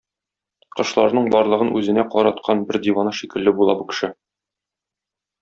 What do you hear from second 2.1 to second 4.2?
караткан бер дивана шикелле була бу кеше.